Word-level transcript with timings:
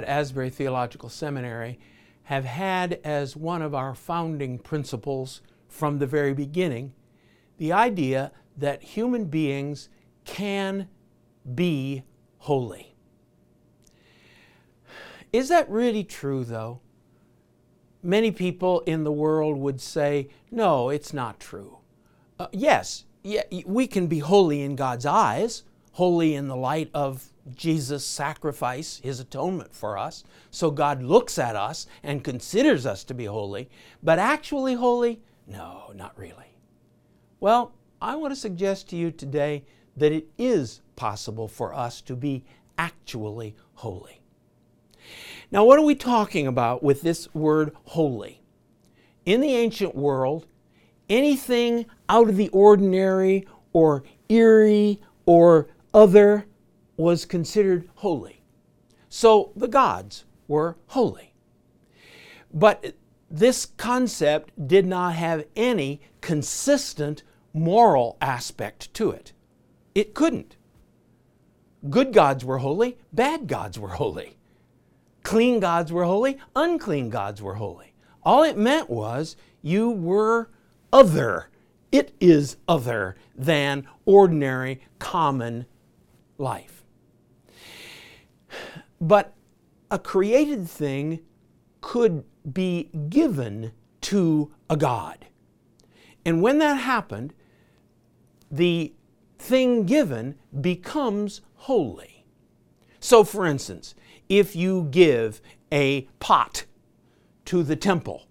at 0.00 0.08
Asbury 0.08 0.48
Theological 0.48 1.10
Seminary 1.10 1.78
have 2.24 2.44
had 2.44 3.00
as 3.04 3.36
one 3.36 3.60
of 3.60 3.74
our 3.74 3.94
founding 3.94 4.58
principles 4.58 5.42
from 5.68 5.98
the 5.98 6.06
very 6.06 6.32
beginning 6.32 6.94
the 7.58 7.72
idea 7.72 8.32
that 8.56 8.82
human 8.82 9.26
beings 9.26 9.90
can 10.24 10.88
be 11.54 12.02
holy. 12.38 12.94
Is 15.32 15.50
that 15.50 15.68
really 15.68 16.02
true, 16.02 16.44
though? 16.44 16.80
Many 18.02 18.30
people 18.30 18.80
in 18.86 19.04
the 19.04 19.12
world 19.12 19.58
would 19.58 19.80
say, 19.80 20.28
no, 20.50 20.88
it's 20.88 21.12
not 21.12 21.38
true. 21.38 21.78
Uh, 22.38 22.46
yes, 22.52 23.04
yeah, 23.22 23.42
we 23.66 23.86
can 23.86 24.06
be 24.06 24.20
holy 24.20 24.62
in 24.62 24.74
God's 24.74 25.04
eyes, 25.04 25.64
holy 25.92 26.34
in 26.34 26.48
the 26.48 26.56
light 26.56 26.90
of 26.94 27.26
Jesus' 27.54 28.04
sacrifice, 28.04 29.00
his 29.02 29.20
atonement 29.20 29.74
for 29.74 29.98
us. 29.98 30.24
So 30.50 30.70
God 30.70 31.02
looks 31.02 31.38
at 31.38 31.56
us 31.56 31.86
and 32.02 32.24
considers 32.24 32.86
us 32.86 33.04
to 33.04 33.14
be 33.14 33.24
holy, 33.24 33.68
but 34.02 34.18
actually 34.18 34.74
holy? 34.74 35.20
No, 35.46 35.92
not 35.94 36.16
really. 36.18 36.56
Well, 37.40 37.72
I 38.00 38.16
want 38.16 38.32
to 38.32 38.40
suggest 38.40 38.88
to 38.90 38.96
you 38.96 39.10
today 39.10 39.64
that 39.96 40.12
it 40.12 40.28
is 40.38 40.80
possible 40.96 41.48
for 41.48 41.74
us 41.74 42.00
to 42.02 42.14
be 42.14 42.44
actually 42.78 43.56
holy. 43.74 44.20
Now, 45.50 45.64
what 45.64 45.78
are 45.78 45.84
we 45.84 45.94
talking 45.94 46.46
about 46.46 46.82
with 46.82 47.02
this 47.02 47.32
word 47.34 47.74
holy? 47.84 48.42
In 49.26 49.40
the 49.40 49.54
ancient 49.54 49.94
world, 49.94 50.46
anything 51.08 51.86
out 52.08 52.28
of 52.28 52.36
the 52.36 52.48
ordinary 52.50 53.46
or 53.72 54.04
eerie 54.28 55.00
or 55.26 55.68
other 55.92 56.46
was 56.96 57.24
considered 57.24 57.88
holy. 57.96 58.42
So 59.08 59.52
the 59.56 59.68
gods 59.68 60.24
were 60.46 60.76
holy. 60.88 61.34
But 62.52 62.94
this 63.30 63.66
concept 63.66 64.68
did 64.68 64.86
not 64.86 65.14
have 65.14 65.46
any 65.56 66.00
consistent 66.20 67.22
moral 67.52 68.16
aspect 68.20 68.92
to 68.94 69.10
it. 69.10 69.32
It 69.94 70.14
couldn't. 70.14 70.56
Good 71.88 72.12
gods 72.12 72.44
were 72.44 72.58
holy, 72.58 72.98
bad 73.12 73.46
gods 73.46 73.78
were 73.78 73.90
holy. 73.90 74.36
Clean 75.22 75.60
gods 75.60 75.92
were 75.92 76.04
holy, 76.04 76.38
unclean 76.54 77.08
gods 77.08 77.40
were 77.40 77.54
holy. 77.54 77.94
All 78.22 78.42
it 78.42 78.56
meant 78.56 78.90
was 78.90 79.36
you 79.62 79.90
were 79.90 80.50
other. 80.92 81.48
It 81.90 82.14
is 82.20 82.56
other 82.68 83.16
than 83.34 83.86
ordinary, 84.04 84.82
common 84.98 85.66
life. 86.40 86.84
But 89.00 89.34
a 89.90 89.98
created 89.98 90.68
thing 90.68 91.20
could 91.80 92.24
be 92.50 92.90
given 93.08 93.72
to 94.02 94.52
a 94.68 94.76
God. 94.76 95.26
And 96.24 96.42
when 96.42 96.58
that 96.58 96.74
happened, 96.74 97.32
the 98.50 98.92
thing 99.38 99.84
given 99.84 100.36
becomes 100.60 101.40
holy. 101.54 102.26
So, 102.98 103.24
for 103.24 103.46
instance, 103.46 103.94
if 104.28 104.54
you 104.54 104.88
give 104.90 105.40
a 105.72 106.02
pot 106.18 106.64
to 107.46 107.62
the 107.62 107.76
temple, 107.76 108.26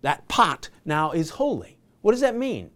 that 0.00 0.26
pot 0.28 0.70
now 0.84 1.10
is 1.12 1.30
holy. 1.30 1.78
What 2.00 2.12
does 2.12 2.20
that 2.20 2.36
mean? 2.36 2.70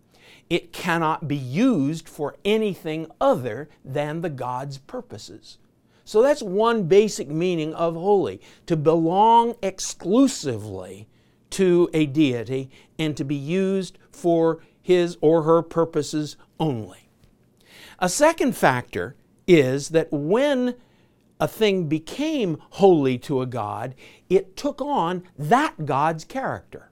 It 0.50 0.72
cannot 0.72 1.28
be 1.28 1.36
used 1.36 2.08
for 2.08 2.36
anything 2.44 3.06
other 3.20 3.68
than 3.84 4.20
the 4.20 4.28
God's 4.28 4.78
purposes. 4.78 5.58
So 6.04 6.22
that's 6.22 6.42
one 6.42 6.84
basic 6.84 7.28
meaning 7.28 7.72
of 7.72 7.94
holy 7.94 8.40
to 8.66 8.76
belong 8.76 9.54
exclusively 9.62 11.06
to 11.50 11.88
a 11.94 12.06
deity 12.06 12.68
and 12.98 13.16
to 13.16 13.24
be 13.24 13.36
used 13.36 13.96
for 14.10 14.60
his 14.82 15.16
or 15.20 15.44
her 15.44 15.62
purposes 15.62 16.36
only. 16.58 17.08
A 18.00 18.08
second 18.08 18.56
factor 18.56 19.14
is 19.46 19.90
that 19.90 20.08
when 20.10 20.74
a 21.38 21.46
thing 21.46 21.86
became 21.86 22.58
holy 22.70 23.16
to 23.18 23.40
a 23.40 23.46
God, 23.46 23.94
it 24.28 24.56
took 24.56 24.80
on 24.80 25.22
that 25.38 25.86
God's 25.86 26.24
character. 26.24 26.89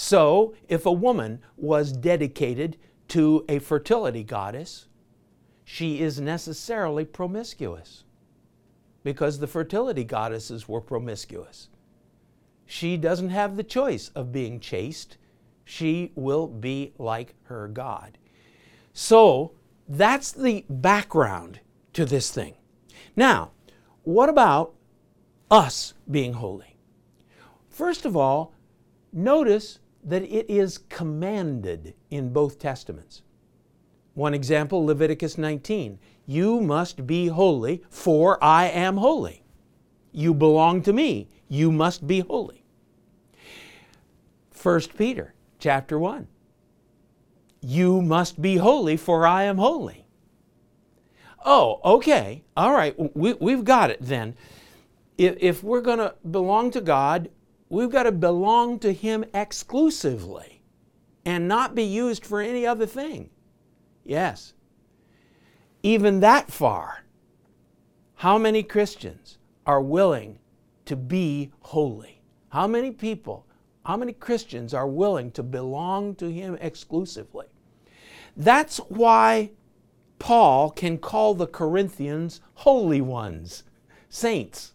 So, 0.00 0.54
if 0.68 0.86
a 0.86 0.92
woman 0.92 1.40
was 1.56 1.90
dedicated 1.90 2.76
to 3.08 3.44
a 3.48 3.58
fertility 3.58 4.22
goddess, 4.22 4.86
she 5.64 6.00
is 6.00 6.20
necessarily 6.20 7.04
promiscuous 7.04 8.04
because 9.02 9.40
the 9.40 9.48
fertility 9.48 10.04
goddesses 10.04 10.68
were 10.68 10.80
promiscuous. 10.80 11.68
She 12.64 12.96
doesn't 12.96 13.30
have 13.30 13.56
the 13.56 13.64
choice 13.64 14.10
of 14.14 14.30
being 14.30 14.60
chaste. 14.60 15.18
She 15.64 16.12
will 16.14 16.46
be 16.46 16.92
like 16.96 17.34
her 17.46 17.66
God. 17.66 18.18
So 18.92 19.50
that's 19.88 20.30
the 20.30 20.64
background 20.70 21.58
to 21.94 22.04
this 22.04 22.30
thing. 22.30 22.54
Now, 23.16 23.50
what 24.04 24.28
about 24.28 24.76
us 25.50 25.94
being 26.08 26.34
holy? 26.34 26.76
First 27.68 28.06
of 28.06 28.16
all, 28.16 28.54
notice 29.12 29.80
that 30.04 30.22
it 30.22 30.48
is 30.48 30.78
commanded 30.78 31.94
in 32.10 32.32
both 32.32 32.58
Testaments. 32.58 33.22
One 34.14 34.34
example, 34.34 34.84
Leviticus 34.84 35.38
19. 35.38 35.98
You 36.26 36.60
must 36.60 37.06
be 37.06 37.28
holy, 37.28 37.82
for 37.88 38.42
I 38.42 38.66
am 38.66 38.96
holy. 38.96 39.44
You 40.12 40.34
belong 40.34 40.82
to 40.82 40.92
me. 40.92 41.28
You 41.48 41.70
must 41.70 42.06
be 42.06 42.20
holy. 42.20 42.64
1 44.60 44.80
Peter 44.96 45.34
chapter 45.58 45.98
1. 45.98 46.26
You 47.60 48.02
must 48.02 48.42
be 48.42 48.56
holy, 48.56 48.96
for 48.96 49.26
I 49.26 49.44
am 49.44 49.58
holy. 49.58 50.06
Oh, 51.44 51.80
okay. 51.84 52.42
All 52.56 52.72
right. 52.72 52.94
We, 53.16 53.34
we've 53.34 53.64
got 53.64 53.90
it 53.90 53.98
then. 54.00 54.34
If, 55.16 55.36
if 55.38 55.62
we're 55.62 55.80
going 55.80 55.98
to 55.98 56.14
belong 56.28 56.70
to 56.72 56.80
God, 56.80 57.30
we've 57.68 57.90
got 57.90 58.04
to 58.04 58.12
belong 58.12 58.78
to 58.80 58.92
Him 58.92 59.24
exclusively 59.34 60.62
and 61.24 61.46
not 61.48 61.74
be 61.74 61.82
used 61.82 62.24
for 62.24 62.40
any 62.40 62.66
other 62.66 62.86
thing. 62.86 63.30
Yes. 64.04 64.54
Even 65.82 66.20
that 66.20 66.50
far, 66.50 67.04
how 68.16 68.38
many 68.38 68.62
Christians 68.62 69.38
are 69.66 69.80
willing 69.80 70.38
to 70.86 70.96
be 70.96 71.52
holy? 71.60 72.22
How 72.48 72.66
many 72.66 72.90
people, 72.90 73.46
how 73.84 73.96
many 73.96 74.12
Christians 74.12 74.72
are 74.72 74.88
willing 74.88 75.30
to 75.32 75.42
belong 75.42 76.14
to 76.16 76.30
Him 76.30 76.56
exclusively? 76.60 77.46
That's 78.36 78.78
why 78.78 79.50
Paul 80.18 80.70
can 80.70 80.98
call 80.98 81.34
the 81.34 81.46
Corinthians 81.46 82.40
holy 82.54 83.00
ones, 83.00 83.64
saints. 84.08 84.72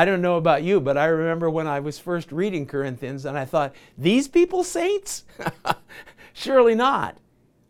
I 0.00 0.06
don't 0.06 0.22
know 0.22 0.38
about 0.38 0.62
you, 0.62 0.80
but 0.80 0.96
I 0.96 1.08
remember 1.08 1.50
when 1.50 1.66
I 1.66 1.80
was 1.80 1.98
first 1.98 2.32
reading 2.32 2.64
Corinthians 2.64 3.26
and 3.26 3.36
I 3.36 3.44
thought, 3.44 3.74
these 3.98 4.28
people 4.28 4.64
saints? 4.64 5.24
Surely 6.32 6.74
not. 6.74 7.18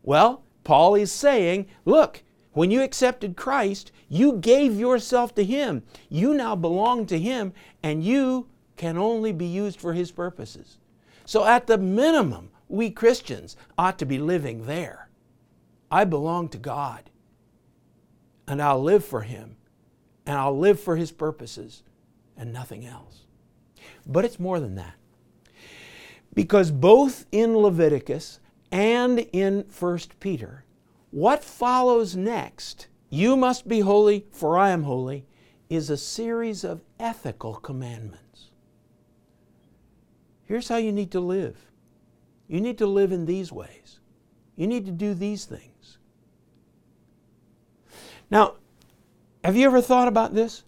Well, 0.05 0.45
Paul 0.63 0.95
is 0.95 1.11
saying, 1.11 1.67
look, 1.85 2.23
when 2.53 2.71
you 2.71 2.83
accepted 2.83 3.37
Christ, 3.37 3.91
you 4.09 4.35
gave 4.35 4.79
yourself 4.79 5.35
to 5.35 5.45
Him. 5.45 5.83
You 6.09 6.33
now 6.33 6.55
belong 6.55 7.05
to 7.07 7.19
Him, 7.19 7.53
and 7.83 8.05
you 8.05 8.47
can 8.77 8.97
only 8.97 9.33
be 9.33 9.47
used 9.47 9.81
for 9.81 9.93
His 9.93 10.13
purposes. 10.13 10.79
So, 11.25 11.45
at 11.45 11.67
the 11.67 11.79
minimum, 11.79 12.51
we 12.69 12.91
Christians 12.91 13.57
ought 13.77 13.99
to 13.99 14.07
be 14.07 14.21
living 14.21 14.67
there. 14.67 15.09
I 15.91 16.05
belong 16.05 16.49
to 16.51 16.59
God, 16.59 17.11
and 18.47 18.63
I'll 18.63 18.81
live 18.81 19.05
for 19.05 19.23
Him, 19.23 19.57
and 20.27 20.39
I'll 20.39 20.57
live 20.57 20.79
for 20.79 20.95
His 20.95 21.11
purposes, 21.11 21.83
and 22.41 22.53
nothing 22.53 22.87
else. 22.87 23.27
But 24.07 24.25
it's 24.25 24.41
more 24.41 24.59
than 24.59 24.75
that. 24.77 24.95
Because 26.35 26.71
both 26.71 27.27
in 27.31 27.57
Leviticus 27.57 28.41
and 28.73 29.21
in 29.33 29.67
1 29.79 29.99
Peter, 30.21 30.65
what 31.11 31.45
follows 31.45 32.17
next, 32.17 32.89
you 33.11 33.37
must 33.37 33.69
be 33.69 33.81
holy, 33.81 34.25
for 34.33 34.57
I 34.57 34.71
am 34.71 34.85
holy, 34.85 35.27
is 35.69 35.91
a 35.91 35.97
series 35.97 36.65
of 36.65 36.83
ethical 36.99 37.55
commandments. 37.55 38.51
Here's 40.45 40.69
how 40.69 40.79
you 40.79 40.93
need 40.93 41.13
to 41.13 41.21
live 41.21 41.57
you 42.49 42.61
need 42.61 42.79
to 42.79 42.87
live 42.87 43.13
in 43.13 43.27
these 43.27 43.53
ways, 43.53 44.01
you 44.57 44.67
need 44.67 44.87
to 44.87 44.93
do 44.93 45.15
these 45.15 45.45
things. 45.45 45.99
Now, 48.31 48.55
have 49.45 49.57
you 49.57 49.67
ever 49.67 49.83
thought 49.83 50.09
about 50.09 50.35
this? 50.35 50.65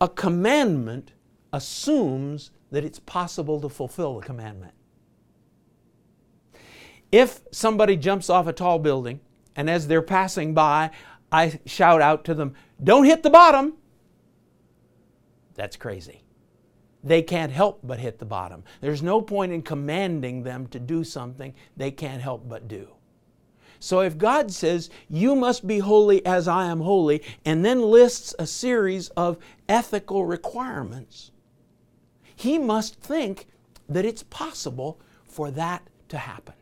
A 0.00 0.08
commandment 0.08 1.13
assumes 1.54 2.50
that 2.72 2.84
it's 2.84 2.98
possible 2.98 3.60
to 3.60 3.68
fulfill 3.68 4.18
the 4.18 4.26
commandment. 4.26 4.74
If 7.12 7.42
somebody 7.52 7.96
jumps 7.96 8.28
off 8.28 8.48
a 8.48 8.52
tall 8.52 8.80
building 8.80 9.20
and 9.54 9.70
as 9.70 9.86
they're 9.86 10.02
passing 10.02 10.52
by, 10.52 10.90
I 11.30 11.60
shout 11.64 12.02
out 12.02 12.24
to 12.24 12.34
them, 12.34 12.54
Don't 12.82 13.04
hit 13.04 13.22
the 13.22 13.30
bottom. 13.30 13.74
That's 15.54 15.76
crazy. 15.76 16.24
They 17.04 17.22
can't 17.22 17.52
help 17.52 17.80
but 17.84 18.00
hit 18.00 18.18
the 18.18 18.24
bottom. 18.24 18.64
There's 18.80 19.02
no 19.02 19.20
point 19.22 19.52
in 19.52 19.62
commanding 19.62 20.42
them 20.42 20.66
to 20.68 20.80
do 20.80 21.04
something 21.04 21.54
they 21.76 21.92
can't 21.92 22.20
help 22.20 22.48
but 22.48 22.66
do. 22.66 22.88
So 23.78 24.00
if 24.00 24.18
God 24.18 24.50
says, 24.50 24.90
You 25.08 25.36
must 25.36 25.68
be 25.68 25.78
holy 25.78 26.26
as 26.26 26.48
I 26.48 26.66
am 26.66 26.80
holy, 26.80 27.22
and 27.44 27.64
then 27.64 27.80
lists 27.80 28.34
a 28.40 28.46
series 28.46 29.10
of 29.10 29.38
ethical 29.68 30.24
requirements, 30.24 31.30
He 32.36 32.58
must 32.58 33.00
think 33.00 33.46
that 33.88 34.04
it's 34.04 34.22
possible 34.24 35.00
for 35.26 35.50
that 35.50 35.88
to 36.08 36.18
happen. 36.18 36.54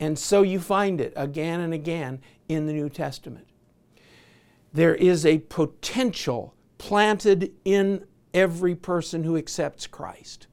And 0.00 0.18
so 0.18 0.42
you 0.42 0.60
find 0.60 1.00
it 1.00 1.12
again 1.16 1.60
and 1.60 1.72
again 1.72 2.20
in 2.48 2.66
the 2.66 2.72
New 2.72 2.88
Testament. 2.88 3.46
There 4.72 4.94
is 4.94 5.24
a 5.24 5.38
potential 5.38 6.54
planted 6.78 7.52
in 7.64 8.04
every 8.32 8.74
person 8.74 9.24
who 9.24 9.36
accepts 9.36 9.86
Christ. 9.86 10.48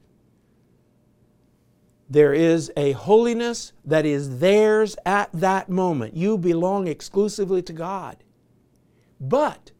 There 2.08 2.32
is 2.32 2.70
a 2.76 2.92
holiness 2.92 3.72
that 3.84 4.06
is 4.06 4.38
theirs 4.38 4.96
at 5.04 5.30
that 5.32 5.68
moment. 5.68 6.14
You 6.14 6.38
belong 6.38 6.86
exclusively 6.86 7.62
to 7.62 7.72
God. 7.72 8.18
But 9.20 9.72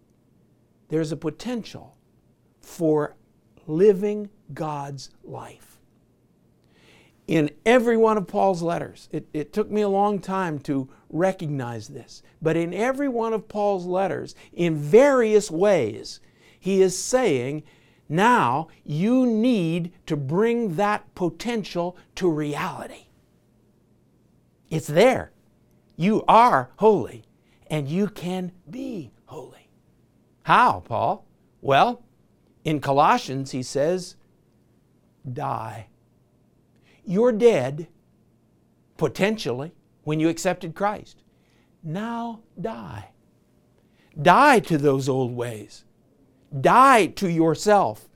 there's 0.89 1.13
a 1.13 1.17
potential 1.17 1.97
for 2.61 3.17
living 3.67 4.31
God's 4.53 5.11
life. 5.25 5.79
In 7.27 7.51
every 7.65 7.97
one 7.97 8.19
of 8.19 8.27
Paul's 8.27 8.63
letters, 8.63 9.09
it, 9.13 9.27
it, 9.33 9.53
took 9.53 9.71
me 9.71 9.81
a 9.81 9.89
long 9.89 10.19
time 10.19 10.59
to 10.61 10.89
recognize 11.09 11.89
this, 11.89 12.23
but 12.43 12.57
in 12.57 12.75
every 12.75 13.09
one 13.09 13.33
of 13.33 13.49
Paul's 13.49 13.87
letters, 13.87 14.35
in 14.53 14.77
various 14.77 15.51
ways, 15.51 16.21
he 16.59 16.83
is 16.83 16.99
saying, 16.99 17.63
now 18.09 18.69
you 18.85 19.25
need 19.25 19.93
to 20.07 20.17
bring 20.17 20.77
that 20.77 21.15
potential 21.15 21.97
to 22.17 22.29
reality. 22.31 23.07
It's 24.69 24.87
there. 24.87 25.33
You 25.97 26.25
are 26.27 26.71
holy, 26.77 27.25
and 27.69 27.89
you 27.89 28.09
can 28.09 28.53
be 28.69 29.13
holy. 29.27 29.71
How, 30.43 30.83
Paul? 30.85 31.27
Well, 31.61 32.03
in 32.65 32.81
Colossians, 32.81 33.51
he 33.51 33.63
says, 33.63 34.17
die. 35.31 35.89
You're 37.05 37.33
dead, 37.33 37.89
potentially, 38.97 39.73
when 40.05 40.21
you 40.21 40.29
accepted 40.29 40.75
Christ. 40.75 41.23
Now 41.83 42.41
die. 42.61 43.11
Die 44.21 44.61
to 44.61 44.79
those 44.79 45.09
old 45.09 45.35
ways. 45.35 45.85
Die 46.61 47.07
to 47.07 47.29
yourself, 47.29 48.09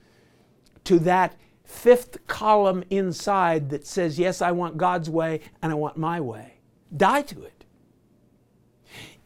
to 0.85 0.99
that 1.01 1.37
fifth 1.65 2.27
column 2.27 2.85
inside 2.91 3.71
that 3.71 3.87
says, 3.87 4.19
Yes, 4.19 4.41
I 4.43 4.53
want 4.53 4.77
God's 4.77 5.11
way 5.11 5.41
and 5.63 5.73
I 5.73 5.75
want 5.75 5.97
my 5.97 6.21
way. 6.21 6.59
Die 6.97 7.23
to 7.23 7.43
it. 7.43 7.65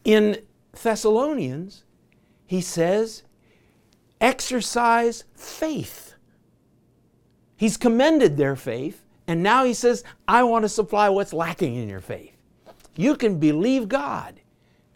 In 0.03 0.41
Thessalonians, 0.81 1.83
he 2.45 2.61
says, 2.61 3.23
exercise 4.21 5.25
faith. 5.35 6.13
He's 7.57 7.75
commended 7.75 8.37
their 8.37 8.55
faith, 8.55 9.03
and 9.27 9.43
now 9.43 9.65
he 9.65 9.73
says, 9.73 10.03
I 10.27 10.43
want 10.43 10.63
to 10.63 10.69
supply 10.69 11.09
what's 11.09 11.33
lacking 11.33 11.75
in 11.75 11.89
your 11.89 11.99
faith. 11.99 12.35
You 12.95 13.15
can 13.15 13.39
believe 13.39 13.89
God 13.89 14.39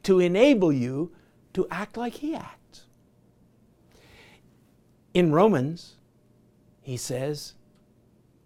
to 0.03 0.19
enable 0.19 0.71
you 0.71 1.11
to 1.53 1.67
act 1.71 1.97
like 1.97 2.13
He 2.13 2.35
acts. 2.35 2.85
In 5.13 5.31
Romans, 5.31 5.95
he 6.81 6.97
says, 6.97 7.53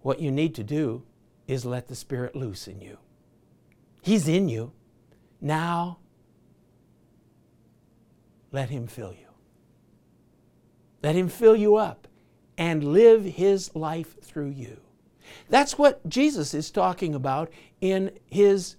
what 0.01 0.19
you 0.19 0.31
need 0.31 0.55
to 0.55 0.63
do 0.63 1.03
is 1.47 1.65
let 1.65 1.87
the 1.87 1.95
Spirit 1.95 2.35
loose 2.35 2.67
in 2.67 2.79
you. 2.79 2.97
He's 4.01 4.27
in 4.27 4.47
you. 4.47 4.71
Now, 5.41 5.97
let 8.51 8.69
Him 8.69 8.87
fill 8.87 9.11
you. 9.11 9.28
Let 11.01 11.15
Him 11.15 11.29
fill 11.29 11.55
you 11.55 11.75
up 11.75 12.07
and 12.57 12.93
live 12.93 13.23
His 13.23 13.75
life 13.75 14.21
through 14.21 14.49
you. 14.49 14.81
That's 15.49 15.77
what 15.77 16.07
Jesus 16.07 16.53
is 16.53 16.71
talking 16.71 17.15
about 17.15 17.51
in 17.81 18.11
His 18.25 18.75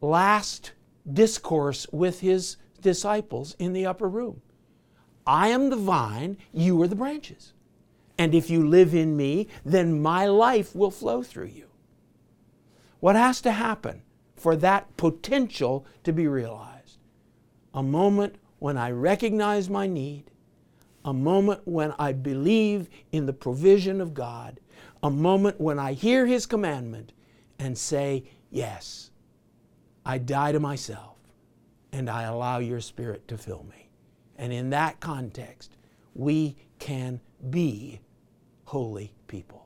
last 0.00 0.72
discourse 1.10 1.86
with 1.92 2.20
His 2.20 2.56
disciples 2.80 3.54
in 3.58 3.72
the 3.72 3.86
upper 3.86 4.08
room. 4.08 4.42
I 5.26 5.48
am 5.48 5.70
the 5.70 5.76
vine, 5.76 6.38
you 6.52 6.80
are 6.82 6.88
the 6.88 6.96
branches. 6.96 7.52
And 8.18 8.34
if 8.34 8.50
you 8.50 8.66
live 8.66 8.94
in 8.94 9.16
me, 9.16 9.48
then 9.64 10.02
my 10.02 10.26
life 10.26 10.74
will 10.74 10.90
flow 10.90 11.22
through 11.22 11.46
you. 11.46 11.68
What 13.00 13.16
has 13.16 13.40
to 13.42 13.52
happen 13.52 14.02
for 14.36 14.56
that 14.56 14.96
potential 14.96 15.86
to 16.04 16.12
be 16.12 16.26
realized? 16.26 16.98
A 17.72 17.82
moment 17.82 18.36
when 18.58 18.76
I 18.76 18.90
recognize 18.90 19.70
my 19.70 19.86
need, 19.86 20.30
a 21.04 21.12
moment 21.12 21.60
when 21.64 21.94
I 21.98 22.12
believe 22.12 22.88
in 23.12 23.26
the 23.26 23.32
provision 23.32 24.00
of 24.00 24.14
God, 24.14 24.60
a 25.02 25.10
moment 25.10 25.60
when 25.60 25.78
I 25.78 25.92
hear 25.94 26.26
His 26.26 26.46
commandment 26.46 27.12
and 27.58 27.76
say, 27.76 28.24
Yes, 28.50 29.10
I 30.04 30.18
die 30.18 30.52
to 30.52 30.60
myself 30.60 31.16
and 31.92 32.10
I 32.10 32.22
allow 32.22 32.58
your 32.58 32.80
Spirit 32.80 33.28
to 33.28 33.38
fill 33.38 33.64
me. 33.70 33.90
And 34.36 34.52
in 34.52 34.70
that 34.70 35.00
context, 35.00 35.76
we 36.14 36.56
can 36.78 37.20
be 37.50 38.00
holy 38.64 39.12
people. 39.26 39.59